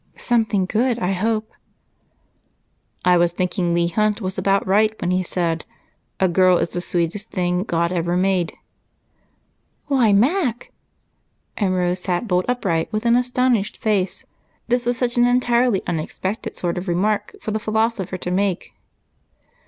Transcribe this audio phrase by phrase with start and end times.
[0.17, 1.51] "Something good, I hope?"
[3.05, 5.63] "I was thinking Leigh Hunt was about right when he said,
[6.19, 8.53] 'A girl is the sweetest thing God ever made.'"
[9.85, 10.71] "Why, Mac!"
[11.55, 14.25] and Rose sat bolt upright with an astonished face
[14.67, 18.73] this was such an entirely unexpected sort of remark for the philosopher to make.